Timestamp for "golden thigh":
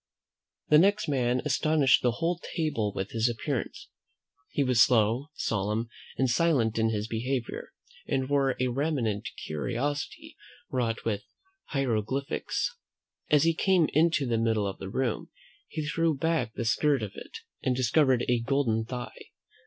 18.39-19.25